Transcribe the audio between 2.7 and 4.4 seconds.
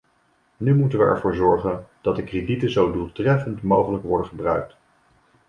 zo doeltreffend mogelijk worden